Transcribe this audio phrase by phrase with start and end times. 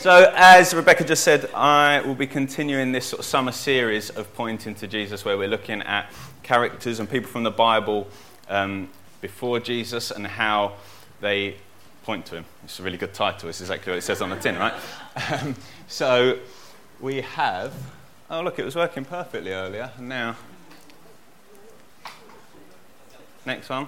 [0.00, 4.32] So, as Rebecca just said, I will be continuing this sort of summer series of
[4.32, 6.10] Pointing to Jesus, where we're looking at
[6.42, 8.08] characters and people from the Bible
[8.48, 8.88] um,
[9.20, 10.72] before Jesus and how
[11.20, 11.56] they
[12.04, 12.46] point to him.
[12.64, 13.50] It's a really good title.
[13.50, 14.72] It's exactly what it says on the tin, right?
[15.32, 15.54] Um,
[15.86, 16.38] so,
[16.98, 17.74] we have.
[18.30, 20.34] Oh, look, it was working perfectly earlier, now.
[23.44, 23.86] Next one.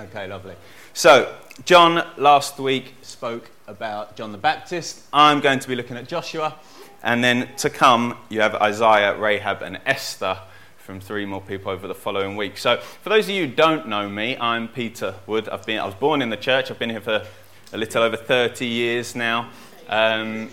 [0.00, 0.54] Okay, lovely.
[0.94, 5.02] So, John last week spoke about John the Baptist.
[5.12, 6.56] I'm going to be looking at Joshua.
[7.02, 10.38] And then to come, you have Isaiah, Rahab, and Esther
[10.78, 12.56] from three more people over the following week.
[12.56, 15.48] So, for those of you who don't know me, I'm Peter Wood.
[15.50, 16.70] I've been, I was born in the church.
[16.70, 17.24] I've been here for
[17.72, 19.50] a little over 30 years now.
[19.88, 20.48] Um,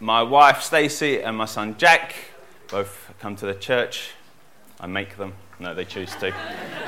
[0.00, 2.16] my wife, Stacey, and my son, Jack,
[2.68, 4.10] both come to the church.
[4.80, 5.34] I make them.
[5.60, 6.34] No, they choose to.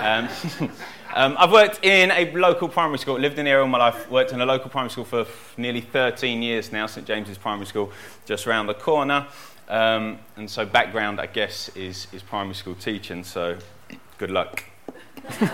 [0.00, 0.28] Um,
[1.16, 4.32] Um, I've worked in a local primary school, lived in here all my life, worked
[4.32, 5.24] in a local primary school for
[5.56, 7.92] nearly 13 years now, St James's Primary School,
[8.26, 9.28] just round the corner.
[9.68, 13.56] Um, and so, background, I guess, is, is primary school teaching, so
[14.18, 14.64] good luck.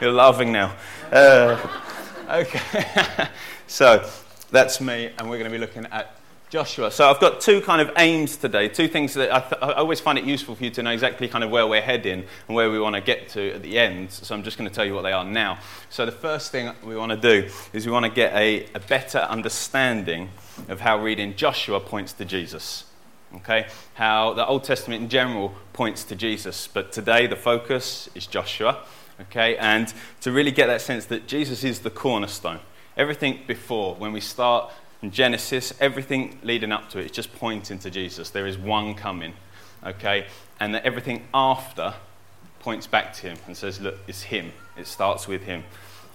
[0.00, 0.74] You're laughing now.
[1.12, 1.58] Uh,
[2.30, 3.28] okay,
[3.66, 4.08] so
[4.50, 6.16] that's me, and we're going to be looking at
[6.50, 6.90] Joshua.
[6.90, 10.00] So I've got two kind of aims today, two things that I, th- I, always
[10.00, 12.68] find it useful for you to know exactly kind of where we're heading and where
[12.68, 14.10] we want to get to at the end.
[14.10, 15.60] So I'm just going to tell you what they are now.
[15.90, 18.80] So the first thing we want to do is we want to get a, a
[18.80, 20.28] better understanding
[20.68, 22.84] of how reading Joshua points to Jesus.
[23.36, 23.68] Okay?
[23.94, 28.80] How the Old Testament in general points to Jesus, but today the focus is Joshua.
[29.20, 29.56] Okay?
[29.56, 32.58] And to really get that sense that Jesus is the cornerstone.
[32.96, 37.78] Everything before, when we start in Genesis, everything leading up to it is just pointing
[37.78, 38.30] to Jesus.
[38.30, 39.32] There is one coming,
[39.84, 40.26] okay?
[40.58, 41.94] And that everything after
[42.58, 44.52] points back to him and says, look, it's him.
[44.76, 45.64] It starts with him.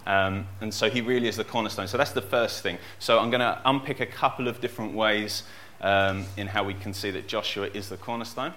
[0.05, 1.87] Um, and so he really is the cornerstone.
[1.87, 2.77] So that's the first thing.
[2.99, 5.43] So I'm going to unpick a couple of different ways
[5.81, 8.53] um, in how we can see that Joshua is the cornerstone.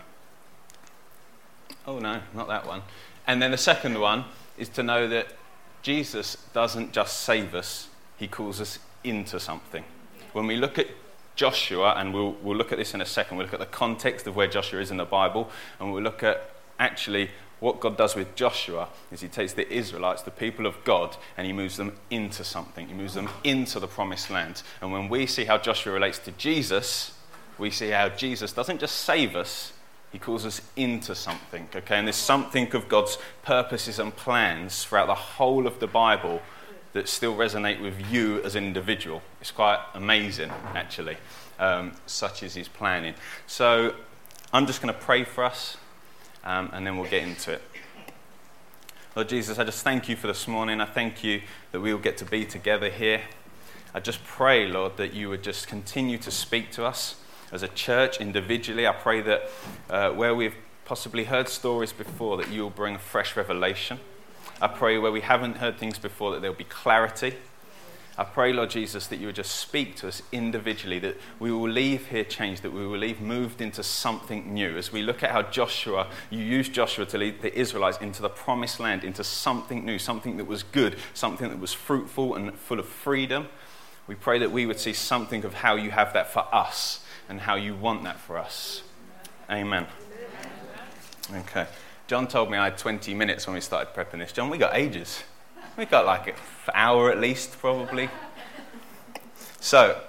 [1.86, 2.82] Oh, no, not that one.
[3.26, 4.26] And then the second one
[4.58, 5.28] is to know that
[5.80, 9.84] Jesus doesn't just save us, he calls us into something
[10.32, 10.86] when we look at
[11.36, 14.26] Joshua, and we'll, we'll look at this in a second, we'll look at the context
[14.26, 17.30] of where Joshua is in the Bible, and we'll look at actually
[17.60, 21.46] what God does with Joshua is he takes the Israelites, the people of God, and
[21.46, 22.86] he moves them into something.
[22.86, 24.62] He moves them into the promised land.
[24.80, 27.12] And when we see how Joshua relates to Jesus,
[27.58, 29.72] we see how Jesus doesn't just save us,
[30.12, 31.68] he calls us into something.
[31.74, 31.96] Okay?
[31.96, 36.40] And there's something of God's purposes and plans throughout the whole of the Bible
[36.98, 39.22] that still resonate with you as an individual.
[39.40, 41.16] It's quite amazing, actually,
[41.60, 43.14] um, such is his planning.
[43.46, 43.94] So
[44.52, 45.76] I'm just going to pray for us,
[46.42, 47.62] um, and then we'll get into it.
[49.14, 50.80] Lord Jesus, I just thank you for this morning.
[50.80, 53.22] I thank you that we will get to be together here.
[53.94, 57.14] I just pray, Lord, that you would just continue to speak to us
[57.52, 58.88] as a church individually.
[58.88, 59.42] I pray that
[59.88, 64.00] uh, where we've possibly heard stories before, that you will bring a fresh revelation.
[64.60, 67.36] I pray where we haven't heard things before that there'll be clarity.
[68.18, 71.70] I pray, Lord Jesus, that you would just speak to us individually, that we will
[71.70, 74.76] leave here changed, that we will leave moved into something new.
[74.76, 78.28] As we look at how Joshua, you used Joshua to lead the Israelites into the
[78.28, 82.80] promised land, into something new, something that was good, something that was fruitful and full
[82.80, 83.46] of freedom.
[84.08, 87.42] We pray that we would see something of how you have that for us and
[87.42, 88.82] how you want that for us.
[89.48, 89.86] Amen.
[91.32, 91.68] Okay.
[92.08, 94.32] John told me I had 20 minutes when we started prepping this.
[94.32, 95.22] John, we got ages.
[95.76, 96.34] We got like an
[96.72, 98.08] hour at least, probably.
[99.60, 100.00] So,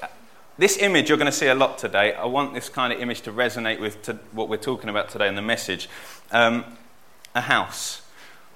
[0.57, 2.13] this image you're going to see a lot today.
[2.13, 5.27] I want this kind of image to resonate with to what we're talking about today
[5.27, 5.89] in the message.
[6.31, 6.63] Um,
[7.35, 8.01] a house.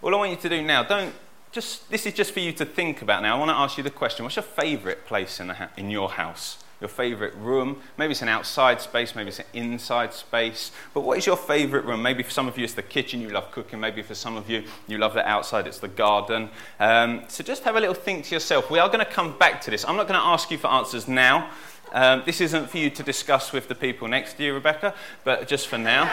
[0.02, 1.14] All I want you to do now, don't
[1.52, 1.92] just.
[1.92, 3.24] This is just for you to think about.
[3.24, 5.92] Now, I want to ask you the question: What's your favourite place in, the, in
[5.92, 6.63] your house?
[6.84, 7.82] Your favorite room.
[7.98, 10.72] Maybe it's an outside space, maybe it's an inside space.
[10.94, 12.02] But what is your favorite room?
[12.02, 13.80] Maybe for some of you it's the kitchen, you love cooking.
[13.80, 16.50] Maybe for some of you, you love the outside, it's the garden.
[16.82, 18.70] Um, so just have a little think to yourself.
[18.70, 19.86] We are going to come back to this.
[19.86, 21.50] I'm not going to ask you for answers now.
[21.94, 24.94] Um, this isn't for you to discuss with the people next to you, Rebecca,
[25.24, 26.10] but just for now.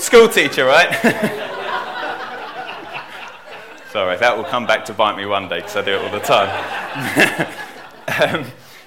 [0.00, 0.90] School teacher, right?
[3.92, 6.10] Sorry, that will come back to bite me one day because I do it all
[6.10, 7.58] the time.
[8.20, 8.46] Um,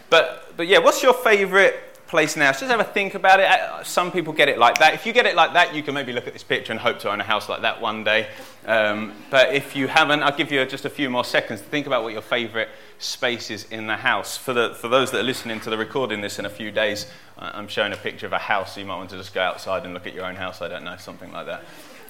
[0.09, 1.73] but, but yeah, what's your favourite
[2.07, 2.51] place now?
[2.51, 3.47] just have a think about it.
[3.47, 4.93] Uh, some people get it like that.
[4.93, 6.99] If you get it like that, you can maybe look at this picture and hope
[6.99, 8.27] to own a house like that one day.
[8.65, 11.87] Um, but if you haven't, I'll give you just a few more seconds to think
[11.87, 12.69] about what your favourite
[12.99, 14.37] space is in the house.
[14.37, 17.07] For, the, for those that are listening to the recording this in a few days,
[17.37, 19.83] I'm showing a picture of a house, so you might want to just go outside
[19.83, 20.61] and look at your own house.
[20.61, 21.63] I don't know, something like that.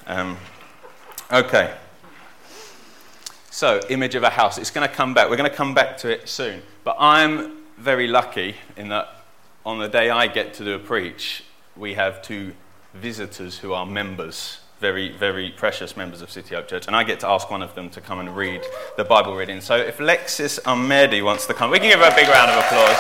[0.08, 0.38] Um,
[1.32, 1.74] okay.
[3.50, 4.58] So, image of a house.
[4.58, 5.30] It's going to come back.
[5.30, 6.62] We're going to come back to it soon.
[6.86, 9.10] But I'm very lucky in that
[9.66, 11.44] on the day I get to do a preach,
[11.76, 12.54] we have two
[12.94, 17.20] visitors who are members, very, very precious members of City Hope Church, and I get
[17.22, 18.62] to ask one of them to come and read
[18.98, 19.62] the Bible reading.
[19.62, 22.60] So if Lexis Ahmedi wants to come, we can give her a big round of
[22.64, 22.98] applause.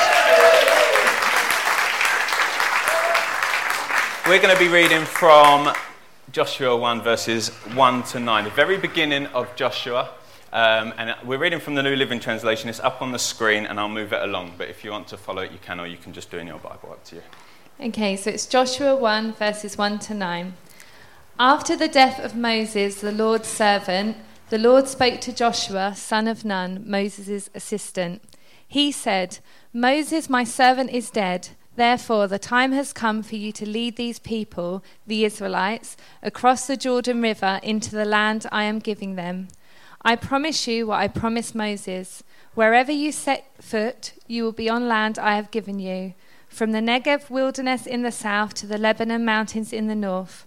[4.27, 5.71] We're going to be reading from
[6.31, 10.09] Joshua 1, verses 1 to 9, the very beginning of Joshua.
[10.53, 12.69] Um, and we're reading from the New Living Translation.
[12.69, 14.53] It's up on the screen, and I'll move it along.
[14.57, 16.47] But if you want to follow it, you can, or you can just do in
[16.47, 16.91] your Bible.
[16.91, 17.21] Up to you.
[17.79, 20.53] Okay, so it's Joshua 1, verses 1 to 9.
[21.37, 24.15] After the death of Moses, the Lord's servant,
[24.49, 28.21] the Lord spoke to Joshua, son of Nun, Moses' assistant.
[28.65, 29.39] He said,
[29.73, 31.49] Moses, my servant, is dead.
[31.75, 36.77] Therefore, the time has come for you to lead these people, the Israelites, across the
[36.77, 39.49] Jordan River into the land I am giving them.
[40.07, 42.21] I promise you what I promised Moses.
[42.53, 46.13] Wherever you set foot, you will be on land I have given you
[46.47, 50.45] from the Negev wilderness in the south to the Lebanon mountains in the north,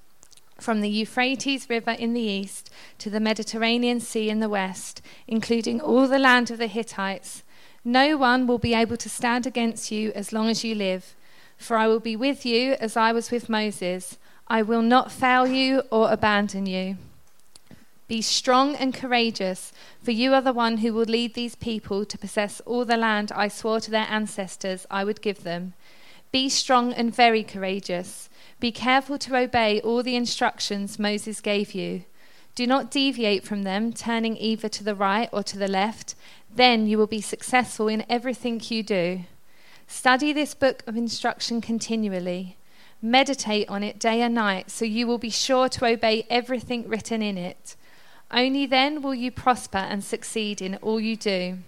[0.60, 5.80] from the Euphrates River in the east to the Mediterranean Sea in the west, including
[5.80, 7.42] all the land of the Hittites.
[7.84, 11.16] No one will be able to stand against you as long as you live,
[11.56, 14.18] for I will be with you as I was with Moses.
[14.46, 16.96] I will not fail you or abandon you.
[18.08, 19.70] Be strong and courageous,
[20.02, 23.30] for you are the one who will lead these people to possess all the land
[23.34, 25.74] I swore to their ancestors I would give them.
[26.32, 28.30] Be strong and very courageous.
[28.60, 32.04] Be careful to obey all the instructions Moses gave you.
[32.54, 36.14] Do not deviate from them, turning either to the right or to the left.
[36.52, 39.20] Then you will be successful in everything you do.
[39.86, 42.56] Study this book of instruction continually.
[43.00, 47.22] Meditate on it day and night, so you will be sure to obey everything written
[47.22, 47.76] in it.
[48.30, 51.58] Only then will you prosper and succeed in all you do.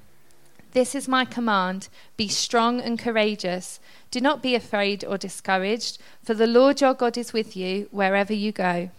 [0.73, 3.81] This is my command be strong and courageous.
[4.11, 8.33] Do not be afraid or discouraged, for the Lord your God is with you wherever
[8.33, 8.91] you go.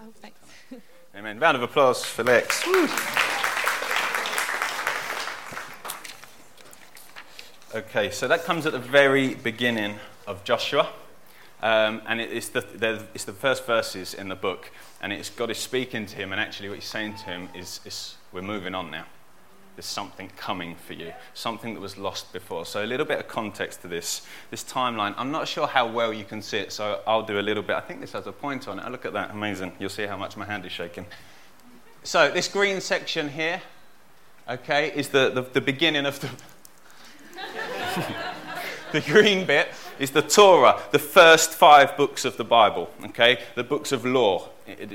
[0.00, 0.38] Oh, thanks.
[1.16, 1.40] Amen.
[1.40, 2.62] Round of applause for Lex.
[7.74, 9.96] Okay, so that comes at the very beginning
[10.26, 10.88] of Joshua.
[11.62, 14.70] Um, and it's the, it's the first verses in the book.
[15.00, 17.80] And it's God is speaking to him, and actually, what he's saying to him is,
[17.84, 19.06] is we're moving on now
[19.78, 22.66] there's something coming for you, something that was lost before.
[22.66, 25.14] So, a little bit of context to this, this timeline.
[25.16, 27.76] I'm not sure how well you can see it, so I'll do a little bit.
[27.76, 28.84] I think this has a point on it.
[28.84, 29.70] Oh, look at that, amazing.
[29.78, 31.06] You'll see how much my hand is shaking.
[32.02, 33.62] So, this green section here,
[34.50, 36.28] okay, is the, the, the beginning of the.
[38.92, 43.38] the green bit is the Torah, the first five books of the Bible, okay?
[43.54, 44.48] The books of law.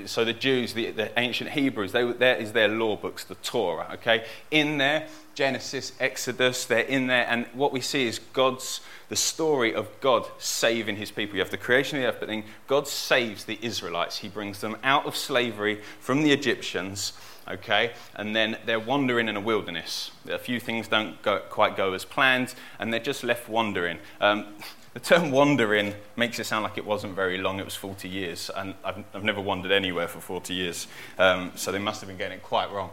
[0.06, 3.90] So the Jews, the, the ancient Hebrews, they, there is their law books, the Torah,
[3.94, 4.26] okay?
[4.52, 9.74] In there, Genesis, Exodus, they're in there, and what we see is God's, the story
[9.74, 11.36] of God saving his people.
[11.36, 14.20] You have the creation of the earth, but then God saves the Israelites.
[14.20, 17.14] He brings them out of slavery from the Egyptians
[17.48, 17.92] okay?
[18.16, 20.12] And then they're wandering in a wilderness.
[20.30, 24.00] A few things don't go, quite go as planned, and they're just left wandering.
[24.22, 24.48] Um,
[24.94, 28.52] the term wandering makes it sound like it wasn't very long, it was 40 years.
[28.56, 32.18] And I've, I've never wandered anywhere for 40 years, um, so they must have been
[32.18, 32.92] getting it quite wrong.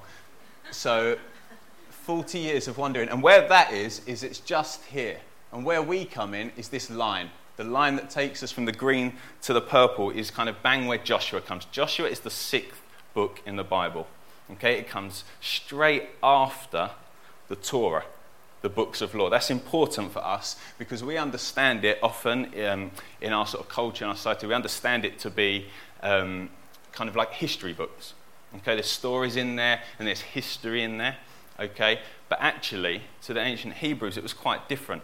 [0.70, 1.18] So,
[1.90, 3.08] 40 years of wandering.
[3.08, 5.18] And where that is, is it's just here.
[5.52, 7.30] And where we come in is this line.
[7.56, 10.86] The line that takes us from the green to the purple is kind of bang
[10.86, 11.66] where Joshua comes.
[11.66, 12.80] Joshua is the sixth
[13.12, 14.06] book in the Bible.
[14.52, 16.90] Okay, it comes straight after
[17.48, 18.04] the Torah
[18.62, 19.30] the books of law.
[19.30, 22.90] That's important for us because we understand it often um,
[23.20, 24.46] in our sort of culture and our society.
[24.46, 25.66] We understand it to be
[26.02, 26.50] um,
[26.92, 28.14] kind of like history books.
[28.56, 31.16] Okay, there's stories in there and there's history in there.
[31.58, 35.02] Okay, but actually, to the ancient Hebrews, it was quite different.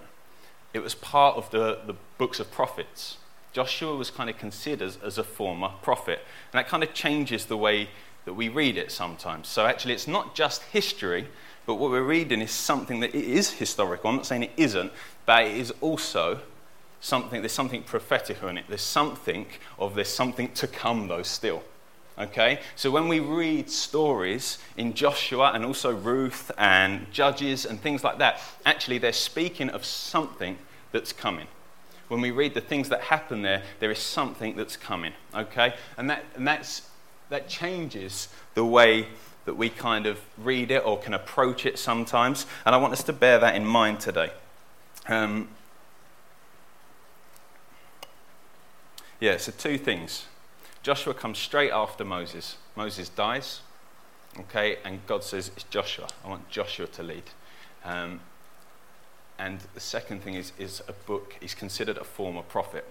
[0.72, 3.18] It was part of the, the books of prophets.
[3.52, 6.20] Joshua was kind of considered as a former prophet,
[6.52, 7.88] and that kind of changes the way
[8.26, 9.48] that we read it sometimes.
[9.48, 11.28] So actually, it's not just history,
[11.66, 14.08] but what we're reading is something that is historical.
[14.08, 14.92] I'm not saying it isn't,
[15.26, 16.40] but it is also
[17.00, 18.64] something, there's something prophetic in it.
[18.68, 19.46] There's something
[19.78, 21.62] of there's something to come, though, still.
[22.18, 22.60] Okay?
[22.76, 28.18] So when we read stories in Joshua and also Ruth and Judges and things like
[28.18, 30.56] that, actually they're speaking of something
[30.92, 31.46] that's coming.
[32.08, 35.12] When we read the things that happen there, there is something that's coming.
[35.34, 35.74] Okay?
[35.98, 36.88] And that, and that's,
[37.28, 39.08] that changes the way
[39.44, 42.46] that we kind of read it or can approach it sometimes.
[42.64, 44.32] And I want us to bear that in mind today.
[45.08, 45.48] Um,
[49.20, 50.26] yeah, so two things.
[50.82, 52.56] Joshua comes straight after Moses.
[52.74, 53.60] Moses dies.
[54.38, 56.08] Okay, and God says, It's Joshua.
[56.24, 57.22] I want Joshua to lead.
[57.84, 58.20] Um,
[59.38, 62.84] and the second thing is, is a book is considered a former prophet.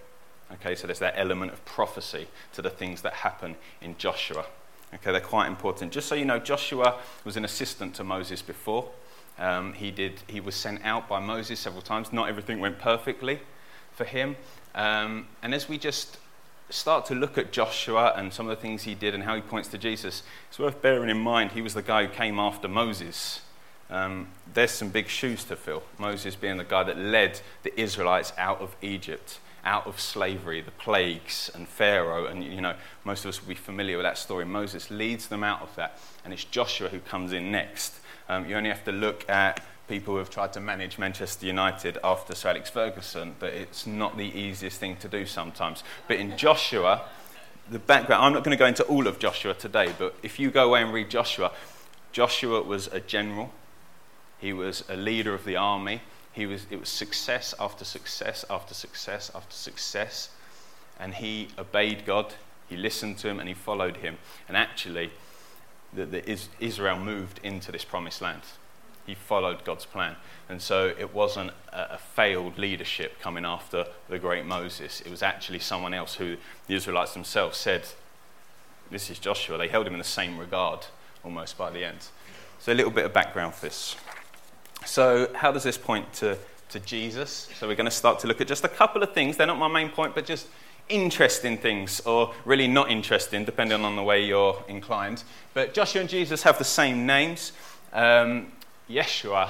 [0.53, 4.45] Okay, so there's that element of prophecy to the things that happen in Joshua.
[4.93, 5.91] Okay, they're quite important.
[5.91, 8.89] Just so you know, Joshua was an assistant to Moses before.
[9.37, 12.13] Um, he, did, he was sent out by Moses several times.
[12.13, 13.39] Not everything went perfectly
[13.93, 14.37] for him.
[14.73, 16.17] Um, and as we just
[16.69, 19.41] start to look at Joshua and some of the things he did and how he
[19.41, 22.67] points to Jesus, it's worth bearing in mind he was the guy who came after
[22.67, 23.41] Moses.
[23.89, 25.83] Um, there's some big shoes to fill.
[25.99, 30.71] Moses being the guy that led the Israelites out of Egypt, out of slavery, the
[30.71, 32.27] plagues, and Pharaoh.
[32.27, 34.45] And, you know, most of us will be familiar with that story.
[34.45, 37.95] Moses leads them out of that, and it's Joshua who comes in next.
[38.29, 41.97] Um, you only have to look at people who have tried to manage Manchester United
[42.03, 45.83] after Sir Alex Ferguson, that it's not the easiest thing to do sometimes.
[46.07, 47.03] But in Joshua,
[47.69, 50.51] the background, I'm not going to go into all of Joshua today, but if you
[50.51, 51.51] go away and read Joshua,
[52.11, 53.51] Joshua was a general,
[54.39, 56.01] he was a leader of the army.
[56.35, 60.29] He was, it was success after success after success after success.
[60.99, 62.33] And he obeyed God,
[62.67, 64.17] he listened to him, and he followed him.
[64.49, 65.11] And actually,
[65.93, 68.41] the, the Israel moved into this promised land.
[69.05, 70.17] He followed God's plan.
[70.49, 74.99] And so it wasn't a, a, failed leadership coming after the great Moses.
[75.01, 76.35] It was actually someone else who
[76.67, 77.87] the Israelites themselves said,
[78.91, 79.57] This is Joshua.
[79.57, 80.87] They held him in the same regard
[81.23, 82.07] almost by the end.
[82.59, 83.95] So a little bit of background for this.
[84.85, 86.37] So, how does this point to,
[86.69, 87.49] to Jesus?
[87.59, 89.37] So, we're going to start to look at just a couple of things.
[89.37, 90.47] They're not my main point, but just
[90.89, 95.23] interesting things, or really not interesting, depending on the way you're inclined.
[95.53, 97.51] But Joshua and Jesus have the same names.
[97.91, 98.51] Um,
[98.89, 99.49] Yeshua,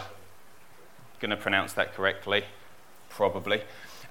[1.20, 2.44] going to pronounce that correctly,
[3.10, 3.62] probably.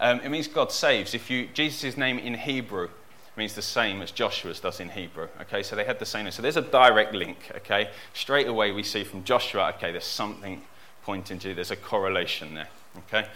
[0.00, 1.14] Um, it means God saves.
[1.14, 2.88] If you Jesus' name in Hebrew
[3.37, 5.28] means the same as Joshua's does in Hebrew.
[5.43, 6.25] Okay, so they had the same.
[6.25, 6.33] Name.
[6.33, 7.50] So there's a direct link.
[7.57, 9.73] Okay, straight away we see from Joshua.
[9.76, 10.62] Okay, there's something
[11.05, 12.69] pointing to there's a correlation there.
[12.99, 13.27] Okay.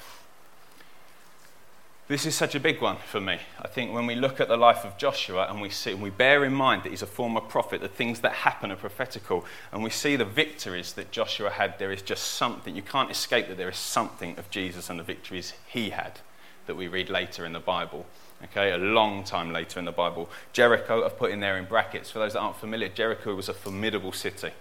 [2.09, 3.39] This is such a big one for me.
[3.61, 6.09] I think when we look at the life of Joshua and we see and we
[6.09, 9.83] bear in mind that he's a former prophet, the things that happen are prophetical, and
[9.83, 12.75] we see the victories that Joshua had, there is just something.
[12.75, 16.21] You can't escape that there is something of Jesus and the victories he had
[16.67, 18.07] that we read later in the Bible.
[18.43, 20.31] Okay, a long time later in the Bible.
[20.55, 22.11] Jericho, I've put in there in brackets.
[22.11, 24.53] For those that aren't familiar, Jericho was a formidable city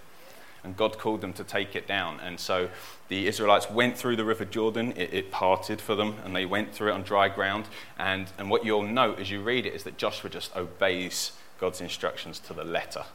[0.67, 2.19] and God called them to take it down.
[2.19, 2.69] And so
[3.07, 6.73] the Israelites went through the River Jordan, it, it, parted for them, and they went
[6.73, 7.67] through it on dry ground.
[7.97, 11.79] And, and what you'll note as you read it is that Joshua just obeys God's
[11.79, 13.05] instructions to the letter,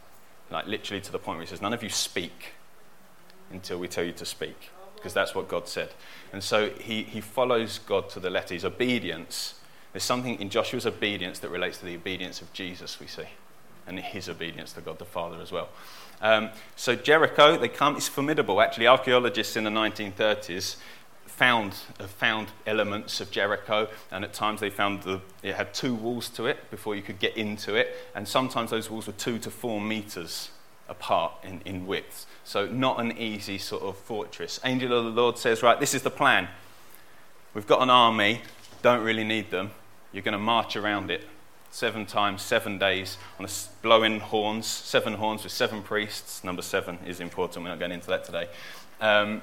[0.50, 2.54] like literally to the point where he says, None of you speak
[3.50, 5.90] until we tell you to speak, because that's what God said.
[6.32, 8.54] And so he, he follows God to the letter.
[8.54, 9.56] His obedience,
[9.92, 13.28] there's something in Joshua's obedience that relates to the obedience of Jesus, we see,
[13.86, 15.68] and his obedience to God the Father as well.
[16.20, 18.60] Um, so Jericho, they come, it's formidable.
[18.60, 20.76] Actually, archaeologists in the 1930s
[21.26, 26.28] found, found elements of Jericho, and at times they found the, it had two walls
[26.30, 29.50] to it before you could get into it, and sometimes those walls were two to
[29.50, 30.50] four meters
[30.88, 32.26] apart in, in width.
[32.44, 34.60] So, not an easy sort of fortress.
[34.64, 36.48] Angel of the Lord says, Right, this is the plan.
[37.54, 38.42] We've got an army,
[38.82, 39.70] don't really need them.
[40.12, 41.26] You're going to march around it
[41.72, 43.48] seven times, seven days, on
[43.80, 46.44] blowing horns, seven horns with seven priests.
[46.44, 47.64] Number seven is important.
[47.64, 48.48] We're not going into that today.
[49.00, 49.40] Um,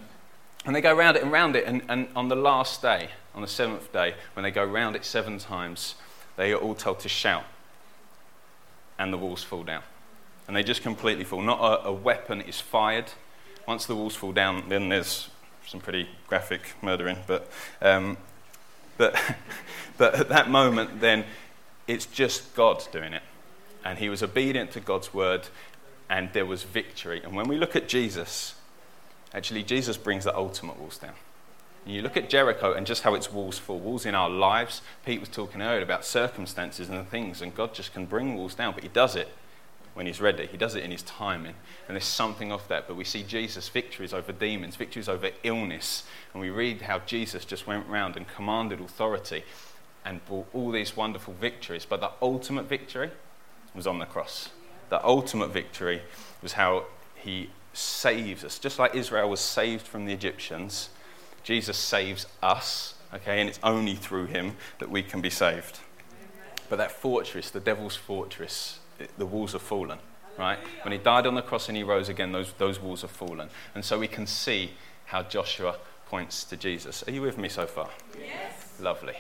[0.64, 1.66] and they go round it and round it.
[1.66, 5.04] And, and on the last day, on the seventh day, when they go round it
[5.04, 5.96] seven times,
[6.38, 7.46] they are all told to shout.
[9.00, 9.82] And the walls fall down.
[10.48, 11.42] And they just completely fall.
[11.42, 13.06] Not a, a weapon is fired.
[13.68, 15.30] Once the walls fall down, then there's
[15.66, 17.18] some pretty graphic murdering.
[17.26, 17.50] But,
[17.82, 18.18] um,
[18.98, 19.20] but,
[19.98, 21.26] but at that moment, then
[21.90, 23.24] it's just God doing it.
[23.84, 25.48] And he was obedient to God's word,
[26.10, 27.20] and there was victory.
[27.24, 28.54] And when we look at Jesus,
[29.34, 31.16] actually, Jesus brings the ultimate walls down.
[31.86, 34.82] And you look at Jericho and just how its walls fall, walls in our lives.
[35.04, 38.76] Pete was talking earlier about circumstances and things, and God just can bring walls down,
[38.76, 39.30] but he does it
[39.96, 40.46] when he's ready.
[40.46, 41.56] He does it in his timing.
[41.88, 42.88] And there's something of that.
[42.88, 46.04] But we see Jesus' victories over demons, victories over illness.
[46.34, 49.44] And we read how Jesus just went around and commanded authority
[50.06, 51.86] and brought all these wonderful victories.
[51.86, 53.12] But the ultimate victory
[53.76, 54.50] was on the cross.
[54.90, 56.02] The ultimate victory
[56.42, 58.60] was how he saves us.
[58.60, 60.90] Just like Israel was saved from the Egyptians,
[61.44, 65.80] Jesus saves us, okay, and it's only through him that we can be saved.
[66.70, 68.80] But that fortress, the devil's fortress,
[69.18, 70.00] the walls have fallen,
[70.38, 70.60] right?
[70.84, 73.50] When he died on the cross and he rose again, those, those walls have fallen.
[73.76, 74.72] And so we can see
[75.06, 75.78] how Joshua
[76.08, 77.04] points to Jesus.
[77.08, 77.90] Are you with me so far?
[78.18, 78.80] Yes.
[78.80, 79.16] Lovely.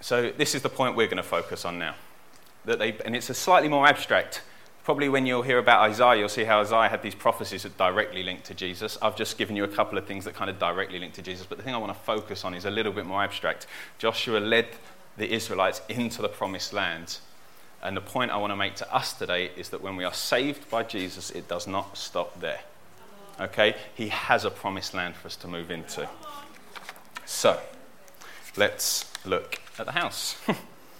[0.00, 1.94] So this is the point we're going to focus on now.
[2.64, 4.42] That they, and it's a slightly more abstract
[4.88, 8.22] Probably when you'll hear about Isaiah, you'll see how Isaiah had these prophecies that directly
[8.22, 8.96] linked to Jesus.
[9.02, 11.44] I've just given you a couple of things that kind of directly link to Jesus,
[11.44, 13.66] but the thing I want to focus on is a little bit more abstract.
[13.98, 14.66] Joshua led
[15.18, 17.18] the Israelites into the promised land.
[17.82, 20.14] And the point I want to make to us today is that when we are
[20.14, 22.60] saved by Jesus, it does not stop there.
[23.38, 23.76] Okay?
[23.94, 26.08] He has a promised land for us to move into.
[27.26, 27.60] So,
[28.56, 30.36] let's look at the house.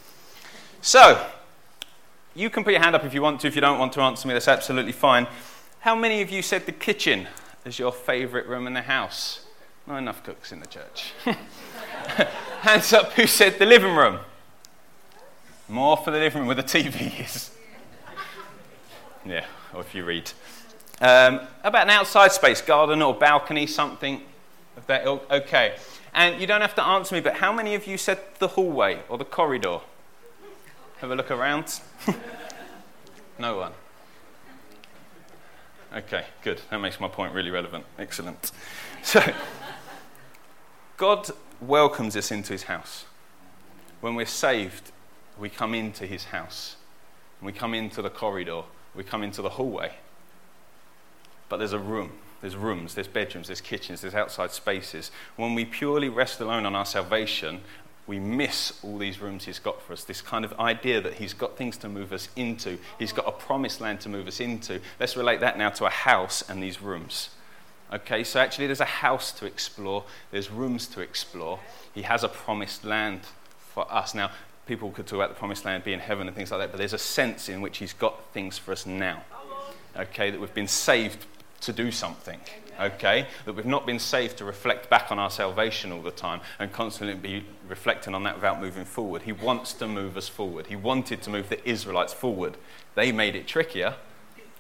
[0.83, 1.27] so,
[2.35, 3.49] you can put your hand up if you want to.
[3.49, 5.27] If you don't want to answer me, that's absolutely fine.
[5.81, 7.27] How many of you said the kitchen
[7.65, 9.47] is your favourite room in the house?
[9.87, 11.13] Not enough cooks in the church.
[12.61, 14.21] Hands up who said the living room.
[15.69, 17.51] More for the living room where the TV is.
[19.25, 19.45] Yeah,
[19.75, 20.31] or if you read.
[21.01, 24.23] Um, about an outside space, garden or balcony, something
[24.77, 25.31] of that ilk.
[25.31, 25.75] Okay.
[26.19, 29.03] And you don't have to answer me, but how many of you said the hallway
[29.09, 29.79] or the corridor?
[30.97, 31.81] Have a look around.
[33.39, 33.73] no one.
[35.95, 36.61] Okay, good.
[36.71, 37.87] That makes my point really relevant.
[37.99, 38.51] Excellent.
[39.01, 39.23] So,
[40.97, 43.05] God welcomes us into his house.
[44.01, 44.91] When we're saved,
[45.39, 46.75] we come into his house.
[47.41, 48.63] We come into the corridor.
[48.93, 49.95] We come into the hallway.
[51.49, 52.11] But there's a room.
[52.41, 55.11] There's rooms, there's bedrooms, there's kitchens, there's outside spaces.
[55.37, 57.61] When we purely rest alone on our salvation,
[58.07, 60.05] we miss all these rooms he's got for us.
[60.05, 63.33] This kind of idea that he's got things to move us into, he's got a
[63.33, 64.81] promised land to move us into.
[64.99, 67.31] Let's relate that now to a house and these rooms.
[67.93, 71.59] Okay, so actually, there's a house to explore, there's rooms to explore.
[71.95, 73.21] He has a promised land
[73.75, 74.15] for us.
[74.15, 74.31] Now,
[74.67, 76.93] people could talk about the promised land being heaven and things like that, but there's
[76.93, 79.23] a sense in which he's got things for us now.
[79.97, 81.25] Okay, that we've been saved
[81.61, 82.41] to do something,
[82.81, 83.27] okay?
[83.45, 86.73] That we've not been saved to reflect back on our salvation all the time and
[86.73, 89.23] constantly be reflecting on that without moving forward.
[89.23, 90.69] He wants to move us forward.
[90.69, 92.57] He wanted to move the Israelites forward.
[92.95, 93.95] They made it trickier,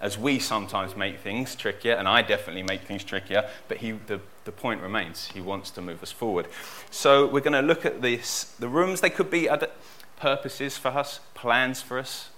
[0.00, 4.20] as we sometimes make things trickier, and I definitely make things trickier, but he, the,
[4.44, 5.26] the point remains.
[5.28, 6.46] He wants to move us forward.
[6.90, 8.44] So we're going to look at this.
[8.58, 9.70] The rooms, they could be other
[10.16, 12.30] purposes for us, plans for us,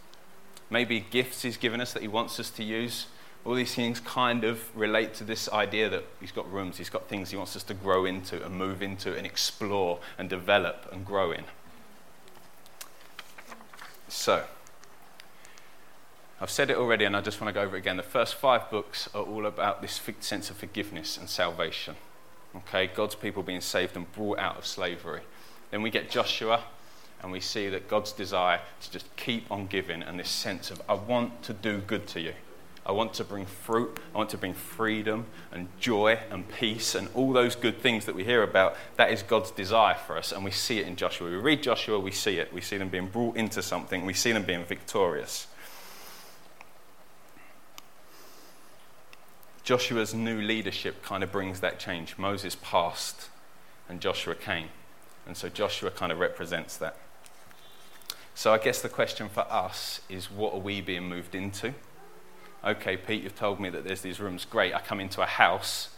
[0.71, 3.07] maybe gifts he's given us that he wants us to use
[3.45, 7.09] all these things kind of relate to this idea that he's got rooms, he's got
[7.09, 11.07] things he wants us to grow into and move into and explore and develop and
[11.07, 11.45] grow in.
[14.09, 14.45] So,
[16.41, 17.97] I've said it already and I just want to go over it again.
[17.97, 21.97] The first five books are all about this sense of forgiveness and salvation.
[22.57, 25.21] Okay, God's people being saved and brought out of slavery.
[25.71, 26.65] Then we get Joshua
[27.23, 30.83] and we see that God's desire to just keep on giving and this sense of,
[30.89, 32.35] I want to do good to you.
[32.91, 34.01] I want to bring fruit.
[34.13, 38.17] I want to bring freedom and joy and peace and all those good things that
[38.17, 38.75] we hear about.
[38.97, 41.31] That is God's desire for us, and we see it in Joshua.
[41.31, 42.53] We read Joshua, we see it.
[42.53, 45.47] We see them being brought into something, we see them being victorious.
[49.63, 52.19] Joshua's new leadership kind of brings that change.
[52.19, 53.29] Moses passed,
[53.89, 54.67] and Joshua came.
[55.29, 56.97] And so Joshua kind of represents that.
[58.35, 61.73] So I guess the question for us is what are we being moved into?
[62.65, 64.45] Okay, Pete, you've told me that there's these rooms.
[64.45, 64.75] Great.
[64.75, 65.91] I come into a house,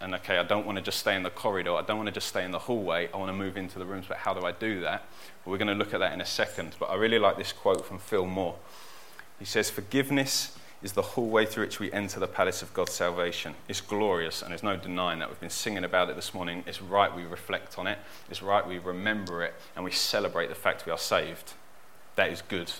[0.00, 1.74] and okay, I don't want to just stay in the corridor.
[1.74, 3.08] I don't want to just stay in the hallway.
[3.12, 5.04] I want to move into the rooms, but how do I do that?
[5.44, 6.76] Well, we're going to look at that in a second.
[6.78, 8.56] But I really like this quote from Phil Moore.
[9.38, 13.54] He says, Forgiveness is the hallway through which we enter the palace of God's salvation.
[13.68, 15.28] It's glorious, and there's no denying that.
[15.28, 16.64] We've been singing about it this morning.
[16.66, 17.98] It's right we reflect on it,
[18.30, 21.52] it's right we remember it, and we celebrate the fact we are saved.
[22.16, 22.72] That is good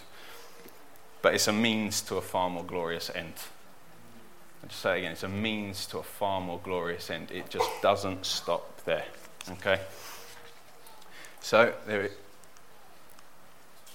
[1.22, 3.35] but it's a means to a far more glorious end.
[4.62, 7.30] I'll just say it again, it's a means to a far more glorious end.
[7.30, 9.06] It just doesn't stop there.
[9.50, 9.80] Okay?
[11.40, 12.12] So, there it,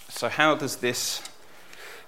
[0.10, 1.22] so how does this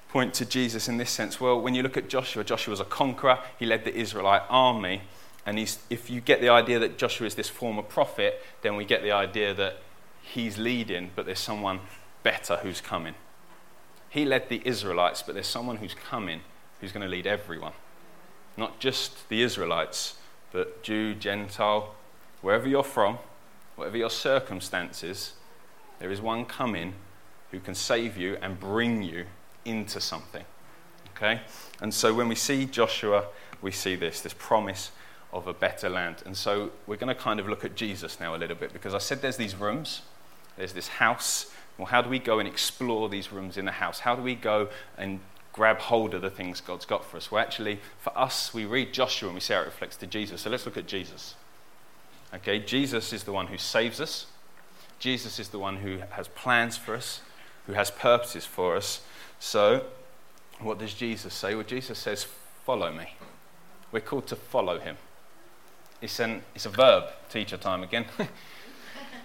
[0.09, 1.39] point to Jesus in this sense?
[1.39, 5.01] Well, when you look at Joshua, Joshua was a conqueror, he led the Israelite army.
[5.45, 9.01] And if you get the idea that Joshua is this former prophet, then we get
[9.01, 9.77] the idea that
[10.21, 11.79] he's leading, but there's someone
[12.23, 13.13] better who's coming.
[14.09, 16.41] He led the Israelites, but there's someone who's coming
[16.79, 17.73] who's going to lead everyone.
[18.55, 20.15] Not just the Israelites,
[20.51, 21.95] but Jew, Gentile,
[22.41, 23.17] wherever you're from,
[23.75, 25.33] whatever your circumstances,
[25.99, 26.93] there is one coming
[27.51, 29.25] who can save you and bring you
[29.65, 30.43] into something.
[31.15, 31.41] Okay?
[31.81, 33.25] And so when we see Joshua,
[33.61, 34.91] we see this, this promise
[35.33, 36.17] of a better land.
[36.25, 38.93] And so we're going to kind of look at Jesus now a little bit because
[38.93, 40.01] I said there's these rooms,
[40.57, 43.99] there's this house, well, how do we go and explore these rooms in the house?
[43.99, 45.19] How do we go and
[45.53, 47.31] grab hold of the things God's got for us?
[47.31, 50.41] Well, actually, for us, we read Joshua and we see how it reflects to Jesus.
[50.41, 51.35] So let's look at Jesus.
[52.33, 54.25] Okay, Jesus is the one who saves us.
[54.99, 57.21] Jesus is the one who has plans for us,
[57.67, 59.01] who has purposes for us.
[59.39, 59.85] So
[60.59, 61.53] what does Jesus say?
[61.53, 62.25] Well, Jesus says,
[62.65, 63.13] Follow me.
[63.91, 64.97] We're called to follow him.
[66.01, 68.05] It's, an, it's a verb, teacher time again.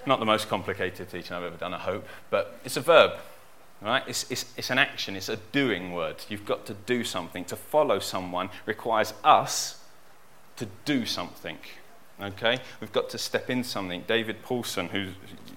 [0.06, 3.12] Not the most complicated teaching I've ever done, I hope, but it's a verb.
[3.80, 4.04] Right?
[4.06, 6.16] It's, it's, it's an action, it's a doing word.
[6.28, 7.44] You've got to do something.
[7.46, 9.80] To follow someone requires us
[10.56, 11.58] to do something.
[12.20, 12.60] Okay?
[12.80, 14.04] We've got to step in something.
[14.06, 15.08] David Pawson, who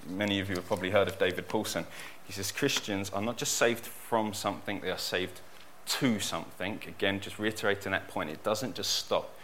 [0.07, 1.85] many of you have probably heard of David Pawson,
[2.25, 5.41] he says Christians are not just saved from something, they are saved
[5.85, 6.79] to something.
[6.87, 9.37] Again, just reiterating that point, it doesn't just stop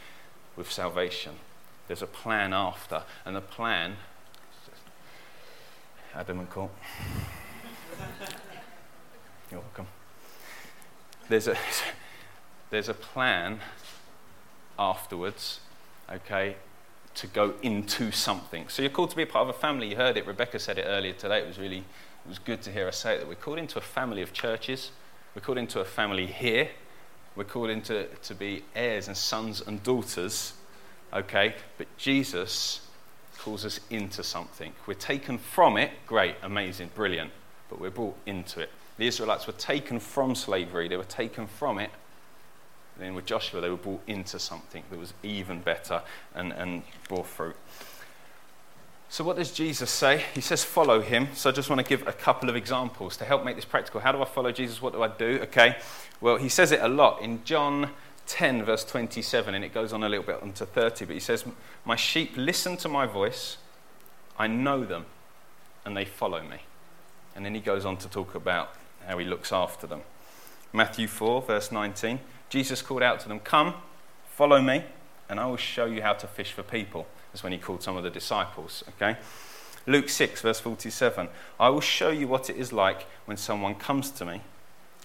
[0.56, 1.34] with salvation.
[1.88, 3.98] There's a plan after, and the plan.
[6.14, 6.72] Adam and Colt.
[9.50, 9.88] You're welcome.
[11.30, 11.56] There's a,
[12.70, 13.60] there's a plan
[14.78, 15.62] afterwards,
[16.12, 16.56] okay,
[17.16, 18.68] to go into something.
[18.68, 19.90] So you're called to be a part of a family.
[19.90, 20.28] You heard it.
[20.28, 21.40] Rebecca said it earlier today.
[21.40, 23.78] It was really it was good to hear her say it, that we're called into
[23.78, 24.92] a family of churches.
[25.34, 26.70] We're called into a family here.
[27.38, 30.54] We're called into to be heirs and sons and daughters.
[31.14, 31.56] Okay?
[31.78, 32.82] But Jesus
[33.40, 34.74] calls us into something.
[34.86, 37.32] We're taken from it, great, amazing, brilliant,
[37.70, 38.70] but we're brought into it.
[38.98, 41.92] The Israelites were taken from slavery, they were taken from it.
[42.98, 46.04] then with Joshua, they were brought into something that was even better
[46.36, 47.56] and, and bore fruit.
[49.10, 50.24] So, what does Jesus say?
[50.34, 51.28] He says, follow him.
[51.34, 54.00] So, I just want to give a couple of examples to help make this practical.
[54.00, 54.82] How do I follow Jesus?
[54.82, 55.40] What do I do?
[55.44, 55.76] Okay.
[56.22, 57.90] Well, he says it a lot in John
[58.28, 61.06] 10, verse 27, and it goes on a little bit onto 30.
[61.06, 61.46] But he says,
[61.86, 63.58] My sheep listen to my voice,
[64.38, 65.06] I know them,
[65.86, 66.58] and they follow me.
[67.36, 68.76] And then he goes on to talk about
[69.08, 70.02] how he looks after them.
[70.74, 73.76] Matthew 4, verse 19, Jesus called out to them, Come,
[74.30, 74.84] follow me,
[75.30, 77.08] and I will show you how to fish for people.
[77.32, 79.18] That's when he called some of the disciples, okay?
[79.88, 81.30] Luke 6, verse 47
[81.60, 84.42] I will show you what it is like when someone comes to me,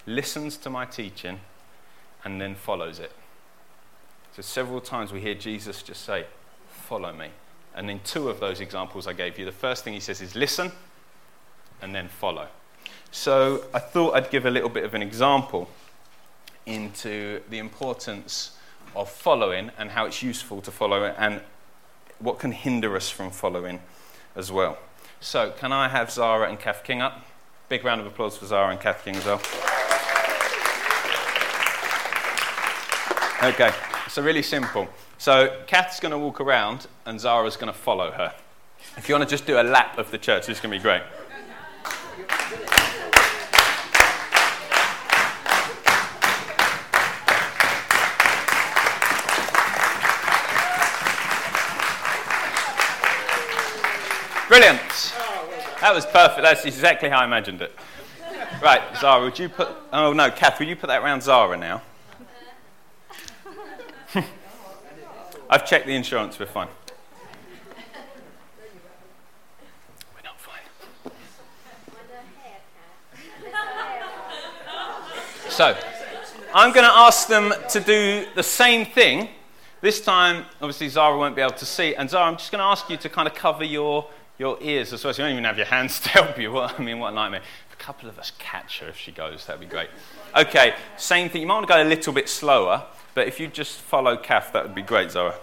[0.05, 1.39] listens to my teaching,
[2.27, 3.13] and then follows it.
[4.35, 6.25] So, several times we hear Jesus just say,
[6.69, 7.29] Follow me.
[7.73, 10.35] And in two of those examples I gave you, the first thing he says is
[10.35, 10.71] listen
[11.81, 12.47] and then follow.
[13.11, 15.69] So, I thought I'd give a little bit of an example
[16.65, 18.57] into the importance
[18.93, 21.39] of following and how it's useful to follow it and
[22.19, 23.79] what can hinder us from following
[24.35, 24.77] as well.
[25.21, 27.25] So, can I have Zara and Kath King up?
[27.69, 29.41] Big round of applause for Zara and Kath King as well.
[33.43, 33.71] Okay,
[34.09, 34.87] so really simple.
[35.19, 38.33] So, Kath's going to walk around and Zara's going to follow her.
[38.97, 40.79] If you want to just do a lap of the church, this is going to
[40.79, 41.03] be great.
[54.47, 54.79] Brilliant.
[55.81, 56.41] That was perfect.
[56.41, 57.71] That's exactly how I imagined it.
[58.63, 59.69] Right, Zara, would you put.
[59.93, 61.83] Oh, no, Kath, would you put that around Zara now?
[65.49, 66.67] I've checked the insurance, we're fine.
[70.15, 70.61] We're not fine.
[75.49, 75.77] So,
[76.53, 79.29] I'm going to ask them to do the same thing.
[79.81, 81.95] This time, obviously, Zara won't be able to see.
[81.95, 84.93] And Zara, I'm just going to ask you to kind of cover your your ears
[84.93, 85.13] as well.
[85.13, 86.51] So you don't even have your hands to help you.
[86.51, 87.41] What, I mean, what a nightmare.
[87.69, 89.89] If a couple of us catch her if she goes, that'd be great.
[90.35, 91.41] Okay, same thing.
[91.41, 92.85] You might want to go a little bit slower,
[93.17, 95.33] but if you just follow Kath, that would be great, Zara.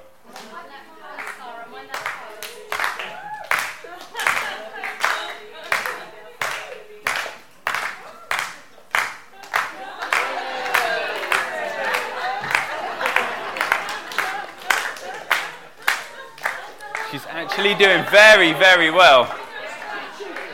[17.11, 19.37] She's actually doing very, very well.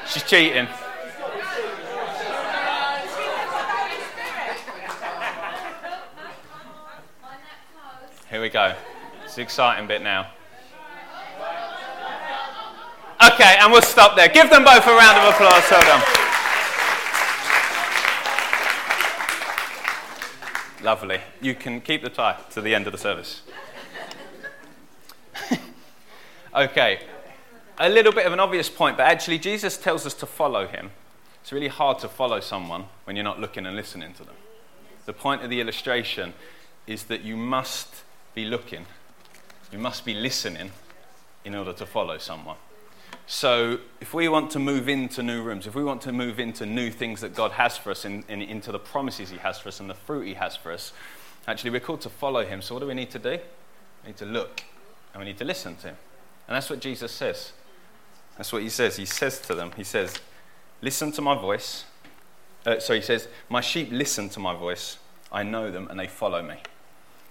[0.06, 0.68] She's cheating.
[8.40, 8.74] Here we go.
[9.22, 10.28] It's the exciting bit now.
[13.22, 14.28] Okay, and we'll stop there.
[14.28, 15.70] Give them both a round of applause.
[20.82, 21.20] Lovely.
[21.42, 23.42] You can keep the tie to the end of the service.
[26.54, 27.00] Okay,
[27.78, 30.92] a little bit of an obvious point, but actually, Jesus tells us to follow him.
[31.42, 34.36] It's really hard to follow someone when you're not looking and listening to them.
[35.04, 36.32] The point of the illustration
[36.86, 38.02] is that you must
[38.34, 38.86] be looking,
[39.72, 40.72] you must be listening
[41.44, 42.56] in order to follow someone.
[43.26, 46.66] So, if we want to move into new rooms, if we want to move into
[46.66, 49.78] new things that God has for us, in, into the promises He has for us
[49.78, 50.92] and the fruit He has for us,
[51.46, 52.60] actually, we're called to follow Him.
[52.60, 53.38] So, what do we need to do?
[54.02, 54.62] We need to look
[55.12, 55.96] and we need to listen to Him.
[56.48, 57.52] And that's what Jesus says.
[58.36, 58.96] That's what he says.
[58.96, 60.18] He says to them, He says,
[60.82, 61.84] Listen to my voice.
[62.64, 64.98] Uh, so he says, My sheep listen to my voice.
[65.30, 66.56] I know them, and they follow me.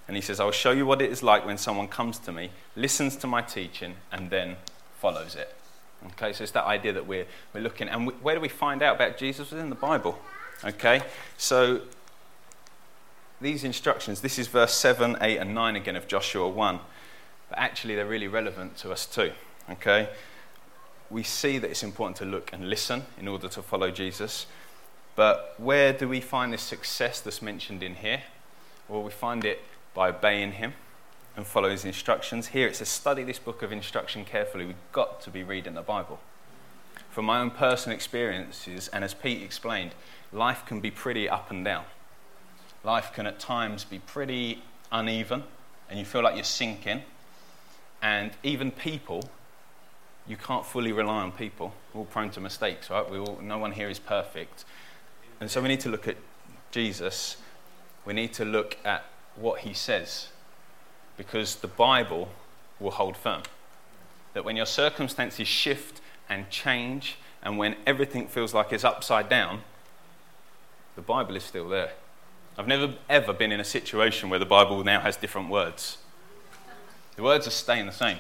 [0.10, 2.32] And he says, I will show you what it is like when someone comes to
[2.32, 4.56] me, listens to my teaching, and then
[4.98, 5.54] follows it.
[6.14, 7.88] Okay, so it's that idea that we're, we're looking.
[7.88, 9.52] And we, where do we find out about Jesus?
[9.52, 10.18] Within the Bible.
[10.66, 11.04] Okay,
[11.38, 11.82] so
[13.40, 16.80] these instructions, this is verse 7, 8, and 9 again of Joshua 1.
[17.50, 19.32] But actually, they're really relevant to us too.
[19.70, 20.10] Okay,
[21.12, 24.48] we see that it's important to look and listen in order to follow Jesus.
[25.16, 28.24] But where do we find this success that's mentioned in here?
[28.88, 29.62] Well, we find it
[29.94, 30.74] by obeying him
[31.36, 32.48] and follow his instructions.
[32.48, 34.66] Here it says, study this book of instruction carefully.
[34.66, 36.20] We've got to be reading the Bible.
[37.10, 39.92] From my own personal experiences, and as Pete explained,
[40.32, 41.86] life can be pretty up and down.
[42.84, 45.44] Life can at times be pretty uneven,
[45.90, 47.04] and you feel like you're sinking.
[48.02, 49.30] And even people,
[50.28, 51.74] you can't fully rely on people.
[51.94, 53.10] We're all prone to mistakes, right?
[53.10, 54.64] We all, no one here is perfect.
[55.42, 56.18] And so we need to look at
[56.72, 57.38] Jesus.
[58.06, 60.30] We need to look at what he says
[61.20, 62.30] because the Bible
[62.80, 63.44] will hold firm.
[64.34, 69.64] That when your circumstances shift and change, and when everything feels like it's upside down,
[70.96, 71.92] the Bible is still there.
[72.58, 75.98] I've never ever been in a situation where the Bible now has different words.
[77.18, 78.20] The words are staying the same.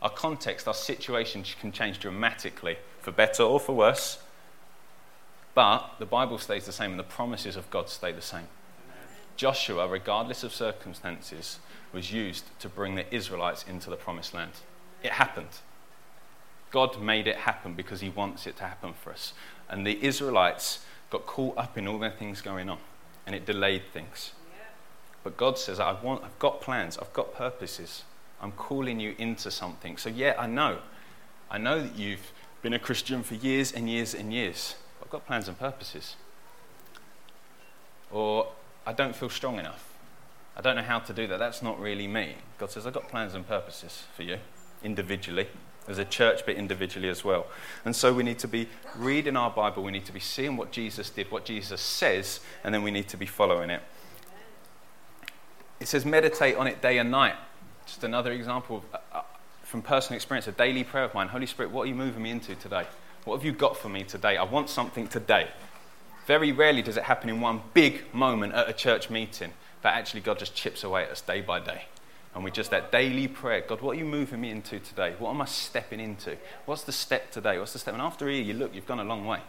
[0.00, 4.18] Our context, our situation can change dramatically, for better or for worse.
[5.54, 8.46] But the Bible stays the same, and the promises of God stay the same.
[9.36, 11.58] Joshua, regardless of circumstances,
[11.92, 14.52] was used to bring the Israelites into the promised land.
[15.02, 15.60] It happened.
[16.70, 19.32] God made it happen because he wants it to happen for us.
[19.68, 22.78] And the Israelites got caught up in all their things going on,
[23.26, 24.32] and it delayed things.
[25.22, 28.04] But God says, I want, I've got plans, I've got purposes.
[28.42, 29.96] I'm calling you into something.
[29.96, 30.78] So, yeah, I know.
[31.50, 34.74] I know that you've been a Christian for years and years and years.
[35.02, 36.16] I've got plans and purposes.
[38.10, 38.48] Or
[38.86, 39.94] I don't feel strong enough.
[40.56, 41.38] I don't know how to do that.
[41.38, 42.34] That's not really me.
[42.58, 44.38] God says, I've got plans and purposes for you
[44.82, 45.48] individually,
[45.88, 47.46] as a church, but individually as well.
[47.84, 50.70] And so we need to be reading our Bible, we need to be seeing what
[50.70, 53.82] Jesus did, what Jesus says, and then we need to be following it.
[55.80, 57.34] It says, meditate on it day and night.
[57.86, 59.22] Just another example of, uh, uh,
[59.62, 61.28] from personal experience, a daily prayer of mine.
[61.28, 62.86] Holy Spirit, what are you moving me into today?
[63.24, 64.36] What have you got for me today?
[64.36, 65.48] I want something today.
[66.26, 70.20] Very rarely does it happen in one big moment at a church meeting, but actually
[70.20, 71.84] God just chips away at us day by day.
[72.34, 75.14] And we just that daily prayer God, what are you moving me into today?
[75.18, 76.36] What am I stepping into?
[76.64, 77.58] What's the step today?
[77.58, 77.94] What's the step?
[77.94, 79.40] And after a year, you look, you've gone a long way.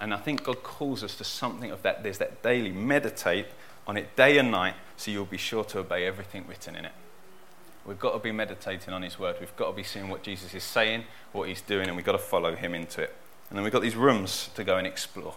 [0.00, 2.02] And I think God calls us to something of that.
[2.02, 3.46] There's that daily meditate
[3.86, 6.92] on it day and night so you'll be sure to obey everything written in it.
[7.86, 9.36] We've got to be meditating on His word.
[9.38, 12.12] We've got to be seeing what Jesus is saying, what He's doing, and we've got
[12.12, 13.14] to follow Him into it.
[13.48, 15.34] And then we've got these rooms to go and explore.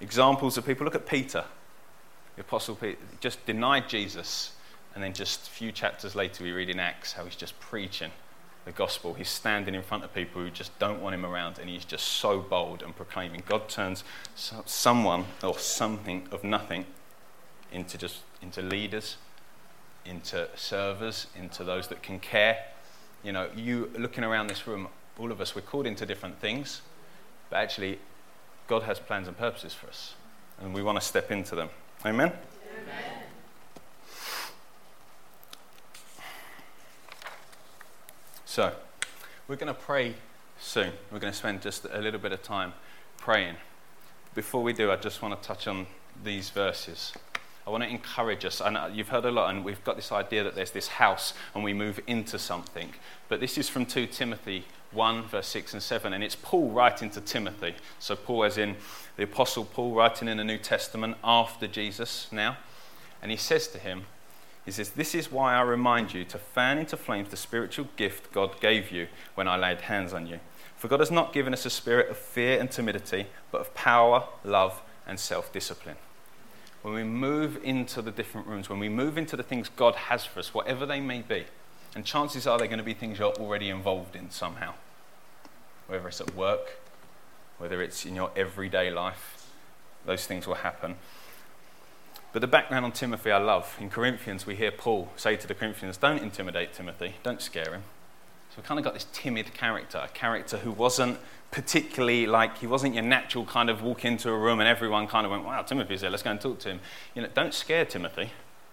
[0.00, 0.84] Examples of people.
[0.84, 1.44] Look at Peter.
[2.36, 4.52] The Apostle Peter just denied Jesus.
[4.94, 8.10] And then just a few chapters later, we read in Acts how he's just preaching
[8.64, 9.14] the gospel.
[9.14, 11.58] He's standing in front of people who just don't want him around.
[11.58, 13.42] And he's just so bold and proclaiming.
[13.46, 16.86] God turns someone or something of nothing
[17.72, 19.16] into just into leaders,
[20.04, 22.64] into servers, into those that can care.
[23.22, 24.88] You know, you looking around this room,
[25.20, 26.80] all of us, we're called into different things,
[27.50, 27.98] but actually,
[28.66, 30.14] God has plans and purposes for us,
[30.60, 31.68] and we want to step into them.
[32.06, 32.32] Amen?
[32.82, 33.02] Amen.
[38.46, 38.72] So,
[39.46, 40.14] we're going to pray
[40.58, 40.92] soon.
[41.12, 42.72] We're going to spend just a little bit of time
[43.18, 43.56] praying.
[44.34, 45.86] Before we do, I just want to touch on
[46.24, 47.12] these verses.
[47.66, 48.60] I want to encourage us.
[48.60, 51.34] And uh, you've heard a lot, and we've got this idea that there's this house
[51.54, 52.94] and we move into something.
[53.28, 57.10] But this is from 2 Timothy 1, verse 6 and 7, and it's Paul writing
[57.10, 57.74] to Timothy.
[57.98, 58.76] So, Paul, as in
[59.16, 62.56] the Apostle Paul, writing in the New Testament after Jesus now.
[63.22, 64.06] And he says to him,
[64.64, 68.32] he says, This is why I remind you to fan into flames the spiritual gift
[68.32, 70.40] God gave you when I laid hands on you.
[70.76, 74.24] For God has not given us a spirit of fear and timidity, but of power,
[74.44, 75.96] love, and self discipline.
[76.82, 80.24] When we move into the different rooms, when we move into the things God has
[80.24, 81.44] for us, whatever they may be,
[81.94, 84.74] and chances are they're going to be things you're already involved in somehow.
[85.86, 86.78] Whether it's at work,
[87.58, 89.50] whether it's in your everyday life,
[90.06, 90.96] those things will happen.
[92.32, 93.76] But the background on Timothy I love.
[93.80, 97.82] In Corinthians, we hear Paul say to the Corinthians, Don't intimidate Timothy, don't scare him.
[98.50, 101.18] So we kind of got this timid character, a character who wasn't
[101.50, 105.24] particularly like, he wasn't your natural kind of walk into a room and everyone kind
[105.24, 106.80] of went, Wow, Timothy's there, let's go and talk to him.
[107.14, 108.30] You know, don't scare Timothy.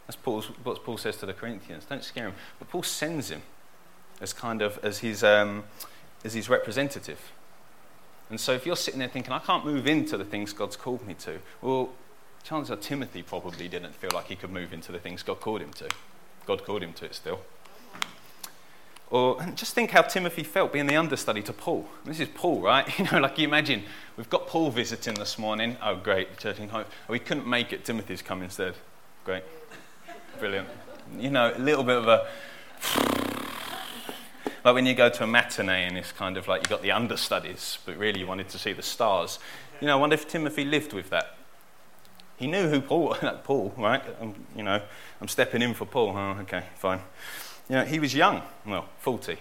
[0.08, 1.86] That's Paul's, what Paul says to the Corinthians.
[1.86, 2.34] Don't scare him.
[2.60, 3.42] But Paul sends him
[4.22, 5.66] as kind of as his, um,
[6.24, 7.32] as his representative.
[8.30, 11.06] And so if you're sitting there thinking, I can't move into the things God's called
[11.06, 11.90] me to, well,
[12.44, 15.62] chances are Timothy probably didn't feel like he could move into the things God called
[15.62, 15.90] him to.
[16.46, 17.42] God called him to it still.
[19.10, 21.88] Or just think how Timothy felt being the understudy to Paul.
[22.04, 22.88] This is Paul, right?
[23.00, 23.84] You know, like you imagine,
[24.18, 25.78] we've got Paul visiting this morning.
[25.82, 26.86] Oh, great, church in home.
[27.08, 27.86] We couldn't make it.
[27.86, 28.76] Timothy's come instead.
[29.24, 29.44] Great.
[30.40, 30.68] Brilliant.
[31.18, 32.28] You know, a little bit of a.
[34.66, 36.92] Like when you go to a matinee and it's kind of like you've got the
[36.92, 39.40] understudies, but really you wanted to see the stars.
[39.80, 41.38] You know, I wonder if Timothy lived with that.
[42.36, 44.04] He knew who Paul, was, like Paul, right?
[44.22, 44.82] I'm, you know,
[45.22, 46.14] I'm stepping in for Paul.
[46.18, 47.00] Oh, okay, fine.
[47.70, 49.38] You know, he was young, well, 40.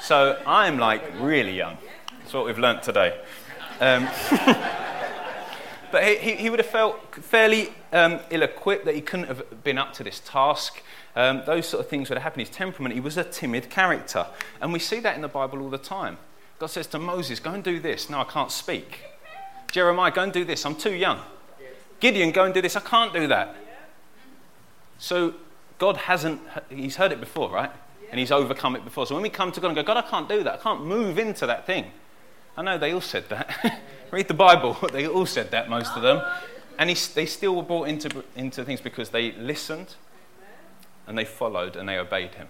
[0.00, 1.78] So I'm like really young.
[2.20, 3.18] That's what we've learnt today.
[3.80, 4.06] Um,
[5.90, 9.78] but he, he, would have felt fairly um, ill equipped that he couldn't have been
[9.78, 10.82] up to this task.
[11.16, 12.46] Um, those sort of things would have happened.
[12.46, 14.26] His temperament, he was a timid character.
[14.60, 16.18] And we see that in the Bible all the time.
[16.58, 18.10] God says to Moses, Go and do this.
[18.10, 19.00] No, I can't speak.
[19.70, 20.66] Jeremiah, go and do this.
[20.66, 21.20] I'm too young.
[22.00, 22.76] Gideon, go and do this.
[22.76, 23.56] I can't do that.
[24.98, 25.34] So
[25.78, 27.70] God hasn't, He's heard it before, right?
[28.10, 29.06] And He's overcome it before.
[29.06, 30.54] So when we come to God and go, God, I can't do that.
[30.54, 31.92] I can't move into that thing.
[32.56, 33.82] I know they all said that.
[34.10, 34.76] Read the Bible.
[34.92, 36.22] They all said that, most of them.
[36.78, 39.94] And he, they still were brought into, into things because they listened
[41.06, 42.48] and they followed and they obeyed Him.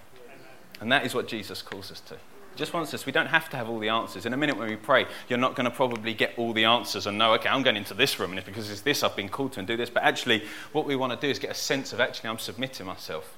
[0.81, 2.17] And that is what Jesus calls us to
[2.59, 4.27] just wants us, we don't have to have all the answers.
[4.27, 7.07] In a minute when we pray, you're not going to probably get all the answers
[7.07, 9.29] and know, okay, I'm going into this room and it's because it's this I've been
[9.29, 9.89] called to and do this.
[9.89, 12.85] But actually, what we want to do is get a sense of actually, I'm submitting
[12.85, 13.33] myself.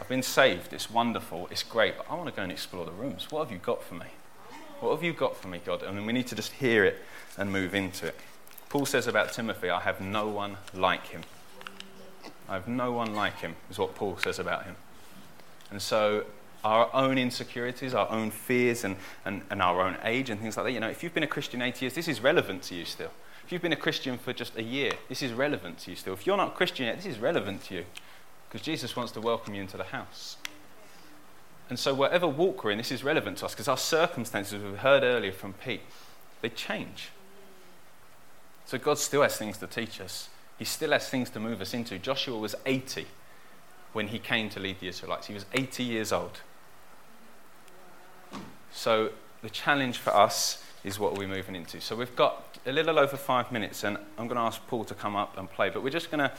[0.00, 2.92] I've been saved, it's wonderful, it's great, but I want to go and explore the
[2.92, 3.30] rooms.
[3.30, 4.06] What have you got for me?
[4.80, 5.82] What have you got for me, God?
[5.82, 7.02] And we need to just hear it
[7.36, 8.16] and move into it.
[8.70, 11.22] Paul says about Timothy, I have no one like him.
[12.48, 14.76] I have no one like him, is what Paul says about him.
[15.70, 16.24] And so
[16.64, 20.66] our own insecurities, our own fears, and, and, and our own age and things like
[20.66, 20.72] that.
[20.72, 23.10] You know, if you've been a Christian 80 years, this is relevant to you still.
[23.44, 26.14] If you've been a Christian for just a year, this is relevant to you still.
[26.14, 27.84] If you're not a Christian yet, this is relevant to you
[28.48, 30.36] because Jesus wants to welcome you into the house.
[31.68, 34.78] And so, whatever walk we're in, this is relevant to us because our circumstances, we've
[34.78, 35.82] heard earlier from Pete,
[36.42, 37.10] they change.
[38.66, 41.72] So, God still has things to teach us, He still has things to move us
[41.72, 41.98] into.
[41.98, 43.06] Joshua was 80
[43.92, 46.40] when he came to lead the Israelites, he was 80 years old.
[48.72, 49.10] So
[49.42, 51.80] the challenge for us is what we're we moving into?
[51.80, 54.94] So we've got a little over five minutes, and I'm going to ask Paul to
[54.94, 56.32] come up and play, but we're just going to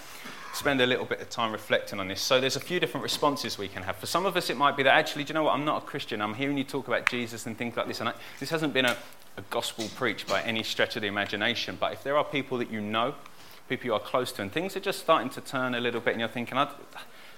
[0.54, 2.22] spend a little bit of time reflecting on this.
[2.22, 3.96] So there's a few different responses we can have.
[3.98, 5.54] For some of us, it might be that actually, do you know what?
[5.54, 6.22] I'm not a Christian.
[6.22, 8.86] I'm hearing you talk about Jesus and things like this, and I, this hasn't been
[8.86, 8.98] a,
[9.38, 11.78] a gospel preach by any stretch of the imagination.
[11.80, 13.16] But if there are people that you know,
[13.70, 16.12] people you are close to, and things are just starting to turn a little bit,
[16.12, 16.68] and you're thinking, I,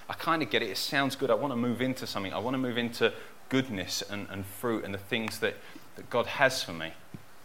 [0.08, 0.68] I kind of get it.
[0.68, 1.30] It sounds good.
[1.30, 2.32] I want to move into something.
[2.32, 3.12] I want to move into
[3.54, 5.54] goodness and, and fruit and the things that,
[5.94, 6.92] that God has for me.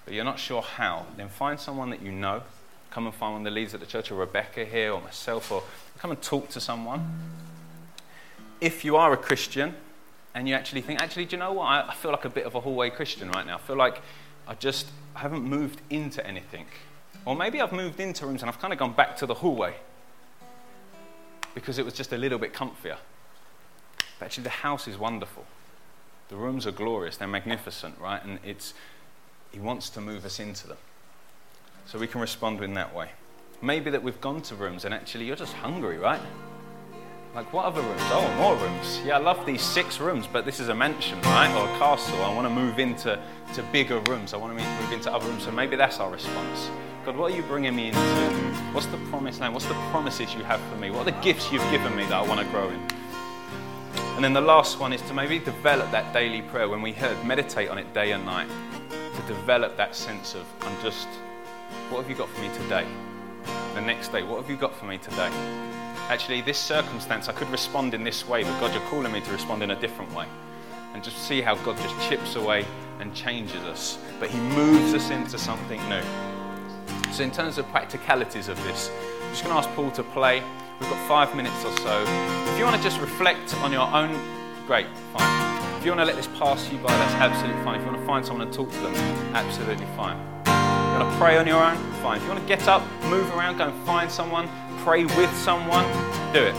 [0.05, 1.05] But you're not sure how.
[1.15, 2.41] Then find someone that you know.
[2.89, 5.51] Come and find one of the leaders at the church, or Rebecca here, or myself,
[5.51, 5.61] or
[5.99, 7.07] come and talk to someone.
[8.59, 9.75] If you are a Christian
[10.33, 11.65] and you actually think, actually, do you know what?
[11.65, 13.57] I, I feel like a bit of a hallway Christian right now.
[13.57, 14.01] I feel like
[14.47, 16.65] I just I haven't moved into anything.
[17.23, 19.75] Or maybe I've moved into rooms and I've kind of gone back to the hallway
[21.53, 22.97] because it was just a little bit comfier.
[24.17, 25.45] But actually, the house is wonderful.
[26.29, 28.23] The rooms are glorious, they're magnificent, right?
[28.23, 28.73] And it's,
[29.51, 30.77] he wants to move us into them.
[31.85, 33.09] So we can respond in that way.
[33.61, 36.21] Maybe that we've gone to rooms and actually you're just hungry, right?
[37.35, 38.01] Like, what other rooms?
[38.05, 39.01] Oh, more rooms.
[39.05, 41.53] Yeah, I love these six rooms, but this is a mansion, right?
[41.55, 42.23] Or a castle.
[42.23, 43.19] I want to move into
[43.53, 44.33] to bigger rooms.
[44.33, 45.43] I want to move into other rooms.
[45.43, 46.69] So maybe that's our response.
[47.05, 47.99] God, what are you bringing me into?
[48.71, 49.53] What's the promise land?
[49.53, 50.89] What's the promises you have for me?
[50.89, 52.79] What are the gifts you've given me that I want to grow in?
[54.15, 57.23] And then the last one is to maybe develop that daily prayer when we heard,
[57.25, 58.49] meditate on it day and night.
[58.89, 61.07] To develop that sense of, I'm just,
[61.89, 62.85] what have you got for me today?
[63.75, 65.29] The next day, what have you got for me today?
[66.09, 69.31] Actually, this circumstance, I could respond in this way, but God, you're calling me to
[69.31, 70.25] respond in a different way.
[70.93, 72.65] And just see how God just chips away
[72.99, 73.99] and changes us.
[74.19, 76.01] But He moves us into something new.
[77.11, 78.89] So, in terms of practicalities of this,
[79.21, 80.43] I'm just going to ask Paul to play.
[80.79, 82.03] We've got five minutes or so.
[82.51, 84.17] If you want to just reflect on your own,
[84.65, 85.77] great, fine.
[85.77, 87.79] If you want to let this pass you by, that's absolutely fine.
[87.79, 88.93] If you want to find someone and talk to them,
[89.33, 90.17] absolutely fine.
[90.45, 92.17] If you want to pray on your own, fine.
[92.17, 94.49] If you want to get up, move around, go and find someone,
[94.79, 95.85] pray with someone,
[96.33, 96.55] do it.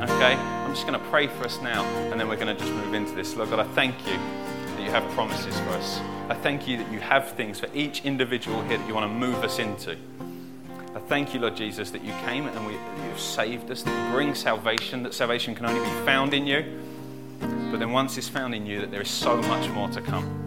[0.00, 0.34] Okay?
[0.34, 2.94] I'm just going to pray for us now, and then we're going to just move
[2.94, 3.34] into this.
[3.36, 6.00] Lord God, I thank you that you have promises for us.
[6.28, 9.14] I thank you that you have things for each individual here that you want to
[9.14, 9.96] move us into.
[11.06, 12.72] Thank you, Lord Jesus, that you came and
[13.04, 16.80] you've saved us, that you bring salvation, that salvation can only be found in you.
[17.70, 20.40] But then once it's found in you, that there is so much more to come.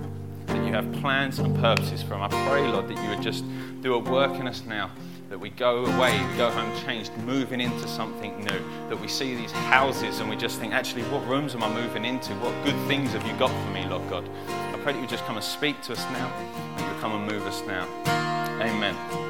[0.48, 2.24] That you have plans and purposes for them.
[2.24, 3.44] I pray, Lord, that you would just
[3.82, 4.90] do a work in us now
[5.30, 8.60] that we go away, go home changed, moving into something new.
[8.90, 12.06] That we see these houses and we just think, actually, what rooms am I moving
[12.06, 12.34] into?
[12.36, 14.28] What good things have you got for me, Lord God?
[14.48, 17.02] I pray that you would just come and speak to us now, and you would
[17.02, 17.88] come and move us now.
[18.62, 19.27] Amen.